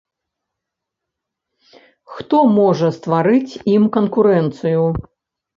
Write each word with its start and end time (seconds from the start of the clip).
Хто 2.13 2.37
можа 2.57 2.89
стварыць 2.97 3.53
ім 3.75 3.83
канкурэнцыю? 3.99 4.83